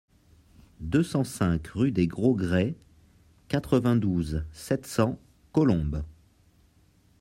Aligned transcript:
deux 0.79 1.03
cent 1.03 1.23
cinq 1.23 1.67
rue 1.67 1.91
des 1.91 2.07
Gros 2.07 2.33
Grès, 2.33 2.73
quatre-vingt-douze, 3.49 4.43
sept 4.51 4.87
cents, 4.87 5.19
Colombes 5.51 6.03